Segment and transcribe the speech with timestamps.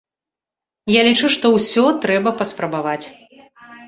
[0.91, 3.05] Я лічу, што ўсё трэба паспрабаваць.